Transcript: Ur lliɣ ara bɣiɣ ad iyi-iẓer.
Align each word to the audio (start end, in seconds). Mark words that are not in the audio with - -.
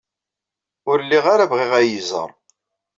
Ur 0.89 0.97
lliɣ 1.05 1.25
ara 1.33 1.51
bɣiɣ 1.51 1.71
ad 1.77 1.83
iyi-iẓer. 1.85 2.29